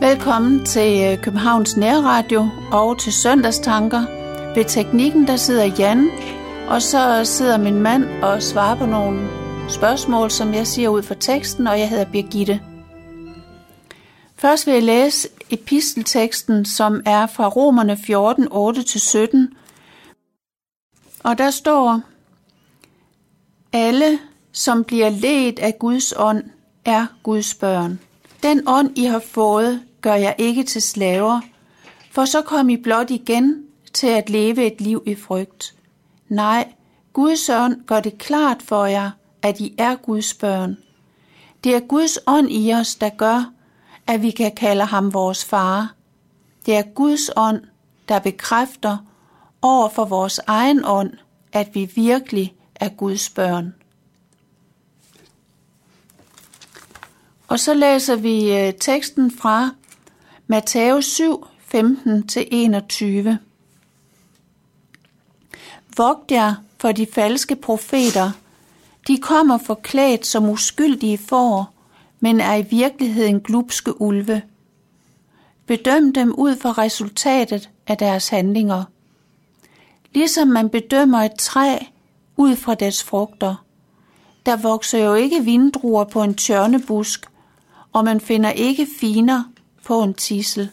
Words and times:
Velkommen 0.00 0.64
til 0.64 1.12
øh, 1.12 1.22
Københavns 1.22 1.76
Nærradio 1.76 2.48
og 2.72 2.98
til 2.98 3.12
Søndagstanker. 3.12 4.04
Ved 4.54 4.64
teknikken 4.64 5.26
der 5.26 5.36
sidder 5.36 5.64
Jan, 5.78 6.10
og 6.68 6.82
så 6.82 7.20
sidder 7.24 7.58
min 7.58 7.80
mand 7.80 8.22
og 8.22 8.42
svarer 8.42 8.76
på 8.76 8.86
nogle 8.86 9.28
spørgsmål, 9.68 10.30
som 10.30 10.54
jeg 10.54 10.66
siger 10.66 10.88
ud 10.88 11.02
fra 11.02 11.14
teksten, 11.14 11.66
og 11.66 11.78
jeg 11.78 11.90
hedder 11.90 12.04
Birgitte. 12.12 12.60
Først 14.36 14.66
vil 14.66 14.74
jeg 14.74 14.82
læse 14.82 15.28
epistelteksten, 15.50 16.64
som 16.64 17.02
er 17.06 17.26
fra 17.26 17.48
Romerne 17.48 17.96
14, 17.96 18.44
8-17. 18.44 19.54
Og 21.24 21.38
der 21.38 21.50
står, 21.50 22.00
alle, 23.72 24.18
som 24.52 24.84
bliver 24.84 25.10
ledt 25.10 25.58
af 25.58 25.78
Guds 25.78 26.14
ånd, 26.16 26.44
er 26.84 27.06
Guds 27.22 27.54
børn. 27.54 28.00
Den 28.42 28.62
ånd, 28.66 28.98
I 28.98 29.04
har 29.04 29.18
fået, 29.18 29.80
gør 30.00 30.14
jeg 30.14 30.34
ikke 30.38 30.62
til 30.62 30.82
slaver, 30.82 31.40
for 32.10 32.24
så 32.24 32.42
kom 32.42 32.68
I 32.68 32.76
blot 32.76 33.10
igen 33.10 33.64
til 33.92 34.06
at 34.06 34.30
leve 34.30 34.66
et 34.66 34.80
liv 34.80 35.02
i 35.06 35.14
frygt. 35.14 35.74
Nej, 36.28 36.72
Guds 37.12 37.48
ånd 37.48 37.84
gør 37.86 38.00
det 38.00 38.18
klart 38.18 38.62
for 38.62 38.86
jer, 38.86 39.10
at 39.42 39.60
I 39.60 39.74
er 39.78 39.96
Guds 39.96 40.34
børn. 40.34 40.76
Det 41.64 41.74
er 41.74 41.80
Guds 41.80 42.18
ånd 42.26 42.48
i 42.50 42.72
os, 42.72 42.94
der 42.94 43.08
gør, 43.08 43.52
at 44.06 44.22
vi 44.22 44.30
kan 44.30 44.52
kalde 44.52 44.84
ham 44.84 45.14
vores 45.14 45.44
far. 45.44 45.94
Det 46.66 46.76
er 46.76 46.82
Guds 46.82 47.30
ånd, 47.36 47.60
der 48.08 48.18
bekræfter 48.18 48.98
over 49.62 49.88
for 49.88 50.04
vores 50.04 50.40
egen 50.46 50.84
ånd, 50.84 51.12
at 51.52 51.74
vi 51.74 51.90
virkelig 51.94 52.54
er 52.74 52.88
Guds 52.88 53.30
børn. 53.30 53.74
Og 57.48 57.60
så 57.60 57.74
læser 57.74 58.16
vi 58.16 58.56
øh, 58.56 58.74
teksten 58.74 59.30
fra 59.30 59.70
Matthæus 60.50 61.04
7, 61.04 61.46
15-21. 61.74 61.76
Vogt 65.96 66.30
jer 66.30 66.54
for 66.78 66.92
de 66.92 67.06
falske 67.12 67.56
profeter. 67.56 68.30
De 69.08 69.18
kommer 69.18 69.58
forklædt 69.58 70.26
som 70.26 70.48
uskyldige 70.48 71.18
får, 71.18 71.74
men 72.20 72.40
er 72.40 72.54
i 72.54 72.66
virkeligheden 72.70 73.40
glupske 73.40 74.00
ulve. 74.00 74.42
Bedøm 75.66 76.12
dem 76.12 76.34
ud 76.34 76.56
fra 76.56 76.72
resultatet 76.72 77.70
af 77.86 77.96
deres 77.96 78.28
handlinger. 78.28 78.84
Ligesom 80.14 80.48
man 80.48 80.68
bedømmer 80.68 81.18
et 81.18 81.34
træ 81.38 81.78
ud 82.36 82.56
fra 82.56 82.74
dets 82.74 83.04
frugter. 83.04 83.64
Der 84.46 84.56
vokser 84.56 84.98
jo 84.98 85.14
ikke 85.14 85.44
vindruer 85.44 86.04
på 86.04 86.22
en 86.22 86.34
tørnebusk, 86.34 87.26
og 87.92 88.04
man 88.04 88.20
finder 88.20 88.50
ikke 88.50 88.86
finer 89.00 89.44
på 89.84 90.02
en 90.02 90.14
tissel. 90.14 90.70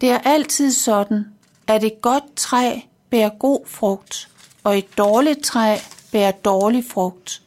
Det 0.00 0.10
er 0.10 0.18
altid 0.18 0.72
sådan, 0.72 1.26
at 1.66 1.84
et 1.84 2.00
godt 2.02 2.36
træ 2.36 2.80
bærer 3.10 3.30
god 3.38 3.66
frugt, 3.66 4.28
og 4.64 4.78
et 4.78 4.98
dårligt 4.98 5.44
træ 5.44 5.76
bærer 6.12 6.32
dårlig 6.32 6.84
frugt. 6.90 7.42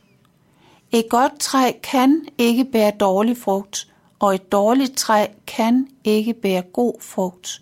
Et 0.92 1.06
godt 1.10 1.40
træ 1.40 1.72
kan 1.84 2.26
ikke 2.38 2.66
bære 2.66 2.92
dårlig 3.00 3.38
frugt, 3.38 3.88
og 4.20 4.36
et 4.36 4.52
dårligt 4.52 4.98
træ 4.98 5.28
kan 5.48 5.88
ikke 6.04 6.34
bære 6.34 6.62
god 6.62 6.94
frugt. 7.02 7.62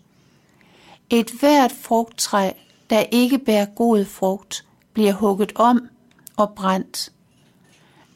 Et 1.09 1.31
hvert 1.39 1.71
frugttræ, 1.71 2.51
der 2.89 2.99
ikke 2.99 3.37
bærer 3.37 3.65
god 3.65 4.05
frugt, 4.05 4.65
bliver 4.93 5.13
hugget 5.13 5.51
om 5.55 5.88
og 6.35 6.53
brændt. 6.55 7.11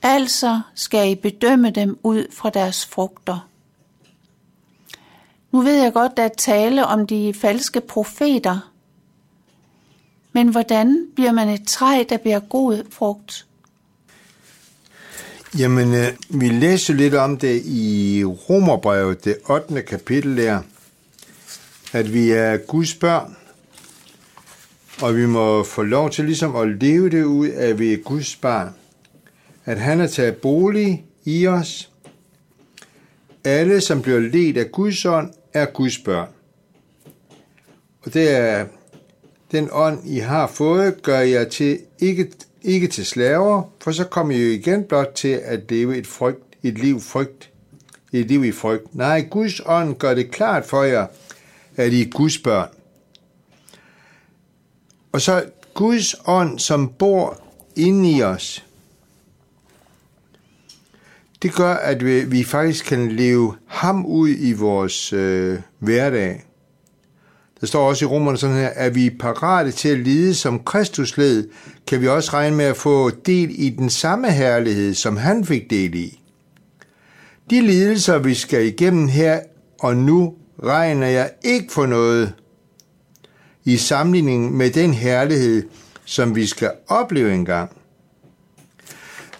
Altså 0.01 0.61
skal 0.75 1.11
I 1.11 1.16
bedømme 1.16 1.69
dem 1.69 2.00
ud 2.03 2.31
fra 2.34 2.50
deres 2.50 2.85
frugter. 2.85 3.47
Nu 5.55 5.61
ved 5.61 5.83
jeg 5.83 5.93
godt, 5.93 6.17
der 6.17 6.23
er 6.23 6.29
tale 6.38 6.85
om 6.85 7.07
de 7.07 7.33
falske 7.33 7.81
profeter. 7.81 8.71
Men 10.33 10.47
hvordan 10.47 11.07
bliver 11.16 11.31
man 11.31 11.49
et 11.49 11.67
træ, 11.67 12.03
der 12.09 12.17
bliver 12.17 12.39
god 12.39 12.83
frugt? 12.89 13.45
Jamen, 15.59 15.93
øh, 15.93 16.07
vi 16.29 16.49
læser 16.49 16.93
lidt 16.93 17.13
om 17.13 17.38
det 17.38 17.61
i 17.66 18.23
Romerbrevet, 18.25 19.25
det 19.25 19.38
8. 19.49 19.81
kapitel 19.81 20.38
der, 20.38 20.61
at 21.93 22.13
vi 22.13 22.31
er 22.31 22.57
Guds 22.57 22.95
børn, 22.95 23.35
og 25.01 25.16
vi 25.16 25.25
må 25.25 25.63
få 25.63 25.83
lov 25.83 26.09
til 26.09 26.25
ligesom 26.25 26.55
at 26.55 26.67
leve 26.67 27.09
det 27.09 27.23
ud, 27.23 27.49
at 27.49 27.79
vi 27.79 27.93
er 27.93 27.97
Guds 27.97 28.35
barn. 28.35 28.73
At 29.66 29.79
han 29.79 29.99
har 29.99 30.07
taget 30.07 30.35
bolig 30.35 31.05
i 31.25 31.47
os. 31.47 31.89
Alle, 33.45 33.81
som 33.81 34.01
bliver 34.01 34.19
ledt 34.19 34.57
af 34.57 34.72
Guds 34.72 35.06
ånd, 35.06 35.33
er 35.53 35.66
Guds 35.66 35.97
børn. 35.97 36.28
Og 38.06 38.13
det 38.13 38.31
er 38.31 38.66
den 39.51 39.69
ånd, 39.72 40.00
I 40.06 40.17
har 40.17 40.47
fået, 40.47 41.03
gør 41.03 41.19
jeg 41.19 41.50
til 41.50 41.79
ikke, 42.00 42.31
ikke 42.61 42.88
til 42.88 43.05
slaver, 43.05 43.63
for 43.81 43.91
så 43.91 44.03
kommer 44.03 44.35
I 44.35 44.44
jo 44.44 44.51
igen 44.51 44.84
blot 44.84 45.11
til 45.16 45.41
at 45.44 45.72
leve 45.72 45.97
et, 45.97 46.07
frygt, 46.07 46.44
et 46.63 46.78
liv 46.78 47.01
frygt, 47.01 47.51
et 48.11 48.28
liv 48.28 48.45
i 48.45 48.51
frygt. 48.51 48.95
Nej, 48.95 49.28
Guds 49.31 49.61
ånd 49.66 49.95
gør 49.95 50.13
det 50.13 50.31
klart 50.31 50.66
for 50.66 50.84
jer, 50.84 51.07
at 51.75 51.94
I 51.94 52.01
er 52.01 52.09
Guds 52.09 52.38
børn. 52.38 52.69
Og 55.11 55.22
så 55.22 55.45
Guds 55.73 56.16
ånd, 56.25 56.59
som 56.59 56.89
bor 56.89 57.41
inde 57.75 58.11
i 58.11 58.23
os, 58.23 58.66
det 61.41 61.53
gør, 61.53 61.73
at 61.73 62.06
vi, 62.06 62.23
vi 62.25 62.44
faktisk 62.44 62.85
kan 62.85 63.12
leve 63.12 63.56
ham 63.68 64.06
ud 64.06 64.29
i 64.29 64.53
vores 64.53 65.13
øh, 65.13 65.59
hverdag. 65.79 66.46
Der 67.62 67.68
står 67.68 67.90
også 67.90 68.06
i 68.06 68.07
romerne 68.07 68.38
sådan 68.38 68.56
her, 68.56 68.69
at 68.69 68.96
vi 68.96 69.06
er 69.06 69.12
parate 69.19 69.72
til 69.72 69.90
at 69.90 70.00
lide 70.00 70.35
som 70.35 70.63
Kristus 70.63 71.18
led, 71.18 71.50
kan 71.88 72.01
vi 72.01 72.07
også 72.07 72.31
regne 72.34 72.56
med 72.56 72.66
at 72.66 72.78
få 72.78 73.09
del 73.09 73.50
i 73.56 73.69
den 73.69 73.90
samme 73.90 74.31
herlighed, 74.31 74.94
som 74.94 75.18
han 75.18 75.46
fik 75.46 75.69
del 75.69 75.96
i. 75.96 76.19
De 77.50 77.62
lidelser, 77.62 78.17
vi 78.17 78.34
skal 78.34 78.66
igennem 78.66 79.07
her 79.07 79.40
og 79.79 79.97
nu, 79.97 80.34
regner 80.63 81.07
jeg 81.07 81.31
ikke 81.44 81.73
for 81.73 81.85
noget 81.85 82.34
i 83.66 83.78
sammenligning 83.78 84.57
med 84.57 84.69
den 84.69 84.94
herlighed, 84.94 85.63
som 86.06 86.35
vi 86.35 86.46
skal 86.46 86.72
opleve 86.88 87.34
engang. 87.34 87.72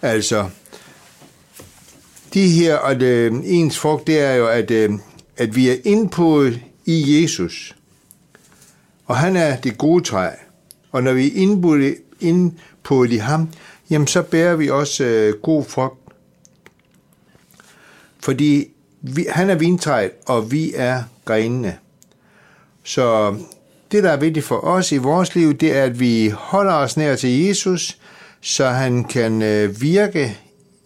Altså, 0.02 0.48
de 2.34 2.48
her, 2.48 2.78
at 2.78 3.02
øh, 3.02 3.32
ens 3.44 3.78
frugt, 3.78 4.06
det 4.06 4.20
er 4.20 4.34
jo, 4.34 4.48
at, 4.48 4.70
øh, 4.70 4.90
at 5.36 5.56
vi 5.56 5.68
er 5.68 5.76
indpået 5.84 6.60
i 6.84 7.22
Jesus. 7.22 7.76
Og 9.06 9.16
han 9.16 9.36
er 9.36 9.56
det 9.56 9.78
gode 9.78 10.04
træ. 10.04 10.28
Og 10.92 11.02
når 11.02 11.12
vi 11.12 11.26
er 11.26 11.30
indpået, 11.34 11.96
indpået 12.20 13.12
i 13.12 13.16
ham, 13.16 13.48
jamen 13.90 14.06
så 14.06 14.22
bærer 14.22 14.56
vi 14.56 14.70
også 14.70 15.04
øh, 15.04 15.34
god 15.42 15.64
frugt. 15.64 16.00
Fordi 18.20 18.66
vi, 19.00 19.26
han 19.30 19.50
er 19.50 19.54
vintræet, 19.54 20.10
og 20.26 20.52
vi 20.52 20.72
er 20.74 21.02
grenene. 21.24 21.78
Så 22.84 23.36
det, 23.92 24.04
der 24.04 24.10
er 24.10 24.16
vigtigt 24.16 24.46
for 24.46 24.64
os 24.64 24.92
i 24.92 24.96
vores 24.96 25.34
liv, 25.34 25.54
det 25.54 25.76
er, 25.76 25.84
at 25.84 26.00
vi 26.00 26.28
holder 26.28 26.72
os 26.72 26.96
nær 26.96 27.16
til 27.16 27.44
Jesus, 27.44 27.98
så 28.40 28.68
han 28.68 29.04
kan 29.04 29.42
øh, 29.42 29.80
virke 29.80 30.38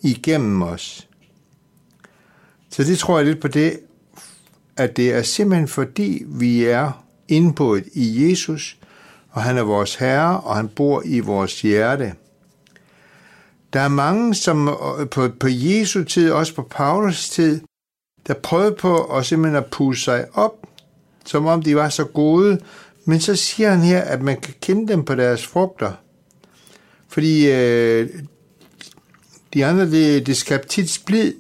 igennem 0.03 0.63
os. 0.63 1.09
Så 2.71 2.85
det 2.85 2.99
tror 2.99 3.19
jeg 3.19 3.27
lidt 3.27 3.41
på 3.41 3.49
det, 3.49 3.81
at 4.77 4.97
det 4.97 5.15
er 5.15 5.23
simpelthen 5.23 5.69
fordi, 5.69 6.23
vi 6.27 6.65
er 6.65 7.05
indbået 7.29 7.85
i 7.93 8.29
Jesus, 8.29 8.79
og 9.31 9.43
han 9.43 9.59
er 9.59 9.63
vores 9.63 9.95
Herre, 9.95 10.41
og 10.41 10.57
han 10.57 10.69
bor 10.69 11.03
i 11.05 11.21
vores 11.21 11.63
hjerte. 11.63 12.15
Der 13.73 13.81
er 13.81 13.89
mange, 13.89 14.35
som 14.35 14.69
øh, 14.69 15.09
på, 15.09 15.29
på 15.41 15.49
Jesu 15.49 16.05
tid, 16.05 16.33
også 16.33 16.55
på 16.55 16.63
Paulus 16.63 17.29
tid, 17.29 17.61
der 18.27 18.35
prøvede 18.35 18.75
på 18.75 19.05
at 19.05 19.27
simpelthen 19.27 19.65
at 19.65 19.71
pusse 19.71 20.05
sig 20.05 20.27
op, 20.35 20.67
som 21.25 21.47
om 21.47 21.63
de 21.63 21.77
var 21.77 21.89
så 21.89 22.05
gode, 22.05 22.61
men 23.05 23.21
så 23.21 23.37
siger 23.37 23.71
han 23.71 23.81
her, 23.81 24.01
at 24.01 24.23
man 24.23 24.41
kan 24.41 24.55
kende 24.61 24.93
dem 24.93 25.05
på 25.05 25.15
deres 25.15 25.47
frugter. 25.47 25.93
Fordi 27.09 27.51
øh, 27.51 28.09
de 29.55 29.67
andre, 29.67 29.91
det, 29.91 30.27
det 30.27 30.37
skabte 30.37 30.69
tit 30.69 30.91
splid, 30.91 31.35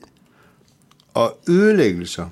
og 1.14 1.38
ødelæggelser. 1.48 2.26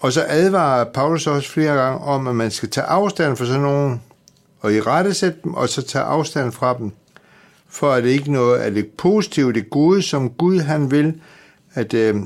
Og 0.00 0.12
så 0.12 0.24
advarer 0.28 0.84
Paulus 0.84 1.26
også 1.26 1.50
flere 1.50 1.74
gange 1.74 1.98
om, 1.98 2.26
at 2.26 2.36
man 2.36 2.50
skal 2.50 2.70
tage 2.70 2.86
afstand 2.86 3.36
fra 3.36 3.46
sådan 3.46 3.60
nogen, 3.60 4.02
og 4.60 4.74
i 4.74 4.80
rette 4.80 5.14
sætte 5.14 5.38
dem, 5.44 5.54
og 5.54 5.68
så 5.68 5.82
tage 5.82 6.04
afstand 6.04 6.52
fra 6.52 6.78
dem, 6.78 6.92
for 7.68 7.92
at 7.92 8.04
det 8.04 8.10
ikke 8.10 8.32
noget 8.32 8.58
af 8.58 8.70
det 8.70 8.88
positive, 8.88 9.52
det 9.52 9.70
gode, 9.70 10.02
som 10.02 10.30
Gud 10.30 10.60
han 10.60 10.90
vil, 10.90 11.20
at 11.74 11.94
øh, 11.94 12.16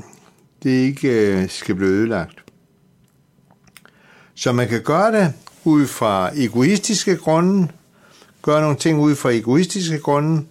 det 0.63 0.69
ikke 0.69 1.09
øh, 1.09 1.49
skal 1.49 1.75
blive 1.75 1.91
ødelagt. 1.91 2.43
Så 4.35 4.51
man 4.51 4.67
kan 4.67 4.81
gøre 4.81 5.11
det 5.11 5.33
ud 5.63 5.87
fra 5.87 6.31
egoistiske 6.35 7.17
grunde, 7.17 7.67
gøre 8.41 8.61
nogle 8.61 8.77
ting 8.77 8.99
ud 8.99 9.15
fra 9.15 9.31
egoistiske 9.31 9.99
grunde, 9.99 10.45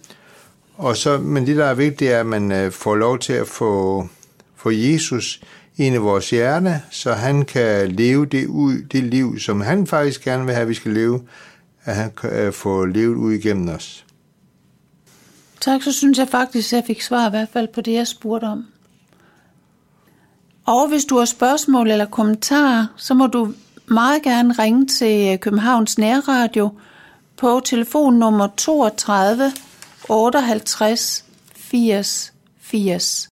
og 0.77 0.97
så, 0.97 1.17
men 1.17 1.47
det, 1.47 1.57
der 1.57 1.65
er 1.65 1.73
vigtigt, 1.73 2.11
er, 2.11 2.19
at 2.19 2.25
man 2.25 2.51
øh, 2.51 2.71
får 2.71 2.95
lov 2.95 3.19
til 3.19 3.33
at 3.33 3.47
få 3.47 4.07
for 4.59 4.69
Jesus 4.69 5.41
ind 5.77 5.95
i 5.95 5.97
vores 5.97 6.29
hjerte, 6.29 6.81
så 6.89 7.13
han 7.13 7.45
kan 7.45 7.91
leve 7.91 8.25
det 8.25 8.47
ud, 8.47 8.81
det 8.91 9.03
liv, 9.03 9.39
som 9.39 9.61
han 9.61 9.87
faktisk 9.87 10.23
gerne 10.23 10.45
vil 10.45 10.53
have, 10.53 10.61
at 10.61 10.69
vi 10.69 10.73
skal 10.73 10.91
leve, 10.91 11.21
at 11.83 11.95
han 11.95 12.11
kan 12.21 12.33
øh, 12.33 12.53
få 12.53 12.85
levet 12.85 13.15
ud 13.15 13.33
igennem 13.33 13.69
os. 13.69 14.05
Tak, 15.61 15.83
så 15.83 15.91
synes 15.91 16.17
jeg 16.17 16.27
faktisk, 16.27 16.73
at 16.73 16.77
jeg 16.77 16.83
fik 16.87 17.01
svar 17.01 17.27
i 17.27 17.29
hvert 17.29 17.49
fald 17.53 17.67
på 17.67 17.81
det, 17.81 17.93
jeg 17.93 18.07
spurgte 18.07 18.45
om. 18.45 18.65
Og 20.65 20.87
hvis 20.87 21.05
du 21.05 21.17
har 21.17 21.25
spørgsmål 21.25 21.91
eller 21.91 22.05
kommentarer, 22.05 22.85
så 22.97 23.13
må 23.13 23.27
du 23.27 23.53
meget 23.87 24.23
gerne 24.23 24.53
ringe 24.53 24.87
til 24.87 25.33
øh, 25.33 25.39
Københavns 25.39 25.97
Nærradio 25.97 26.69
på 27.37 27.61
telefonnummer 27.65 28.47
32 28.57 29.51
58 30.09 31.25
80 31.55 32.33
80. 32.61 33.28